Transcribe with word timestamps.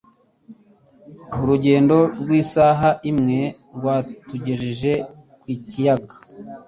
Urugendo 1.41 1.97
rw'isaha 2.19 2.89
imwe 3.11 3.41
rwatugejeje 3.75 4.93
ku 5.41 5.45
kiyaga. 5.69 6.15